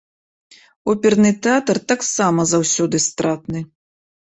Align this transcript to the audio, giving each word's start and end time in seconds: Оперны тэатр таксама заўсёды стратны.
Оперны 0.93 1.31
тэатр 1.43 1.81
таксама 1.93 2.41
заўсёды 2.55 3.05
стратны. 3.09 3.65